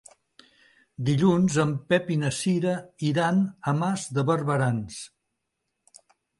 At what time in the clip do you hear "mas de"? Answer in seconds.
3.85-4.27